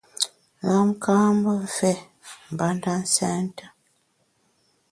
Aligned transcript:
Lam 0.65 0.87
ka’ 1.03 1.15
mbe 1.37 1.51
mfé 1.65 1.91
mbanda 2.51 2.93
nsènte. 3.03 3.65